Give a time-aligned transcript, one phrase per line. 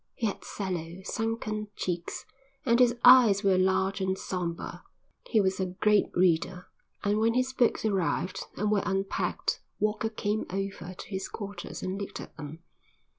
[0.15, 2.25] He had sallow, sunken cheeks,
[2.65, 4.83] and his eyes were large and sombre.
[5.29, 6.65] He was a great reader,
[7.03, 12.01] and when his books arrived and were unpacked Walker came over to his quarters and
[12.01, 12.63] looked at them.